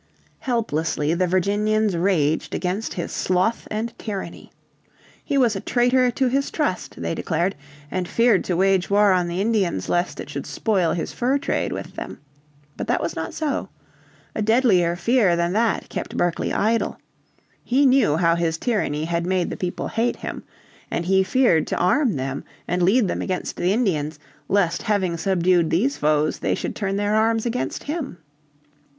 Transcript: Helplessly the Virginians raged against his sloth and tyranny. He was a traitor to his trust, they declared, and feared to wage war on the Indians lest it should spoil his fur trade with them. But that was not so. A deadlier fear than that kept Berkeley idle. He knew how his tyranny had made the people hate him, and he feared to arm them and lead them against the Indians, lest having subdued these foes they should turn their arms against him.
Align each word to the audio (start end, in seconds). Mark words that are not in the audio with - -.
Helplessly 0.39 1.13
the 1.13 1.27
Virginians 1.27 1.95
raged 1.95 2.55
against 2.55 2.95
his 2.95 3.11
sloth 3.11 3.67
and 3.69 3.95
tyranny. 3.99 4.51
He 5.23 5.37
was 5.37 5.55
a 5.55 5.59
traitor 5.61 6.09
to 6.09 6.27
his 6.27 6.49
trust, 6.49 6.99
they 7.03 7.13
declared, 7.13 7.55
and 7.91 8.07
feared 8.07 8.43
to 8.45 8.57
wage 8.57 8.89
war 8.89 9.11
on 9.11 9.27
the 9.27 9.39
Indians 9.39 9.89
lest 9.89 10.19
it 10.19 10.27
should 10.27 10.47
spoil 10.47 10.93
his 10.93 11.13
fur 11.13 11.37
trade 11.37 11.71
with 11.71 11.95
them. 11.95 12.17
But 12.75 12.87
that 12.87 12.99
was 12.99 13.15
not 13.15 13.35
so. 13.35 13.69
A 14.33 14.41
deadlier 14.41 14.95
fear 14.95 15.35
than 15.35 15.53
that 15.53 15.87
kept 15.87 16.17
Berkeley 16.17 16.51
idle. 16.51 16.97
He 17.63 17.85
knew 17.85 18.17
how 18.17 18.33
his 18.33 18.57
tyranny 18.57 19.05
had 19.05 19.27
made 19.27 19.51
the 19.51 19.55
people 19.55 19.87
hate 19.87 20.15
him, 20.15 20.41
and 20.89 21.05
he 21.05 21.21
feared 21.21 21.67
to 21.67 21.77
arm 21.77 22.15
them 22.15 22.43
and 22.67 22.81
lead 22.81 23.07
them 23.07 23.21
against 23.21 23.55
the 23.55 23.71
Indians, 23.71 24.17
lest 24.49 24.81
having 24.81 25.15
subdued 25.15 25.69
these 25.69 25.97
foes 25.97 26.39
they 26.39 26.55
should 26.55 26.75
turn 26.75 26.95
their 26.95 27.15
arms 27.15 27.45
against 27.45 27.83
him. 27.83 28.17